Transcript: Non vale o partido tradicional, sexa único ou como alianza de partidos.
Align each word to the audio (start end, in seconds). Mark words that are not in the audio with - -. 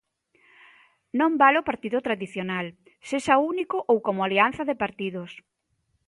Non 1.19 1.31
vale 1.41 1.57
o 1.61 1.67
partido 1.69 1.97
tradicional, 2.07 2.65
sexa 3.09 3.35
único 3.51 3.77
ou 3.91 3.97
como 4.05 4.21
alianza 4.23 4.63
de 4.69 4.79
partidos. 4.83 5.31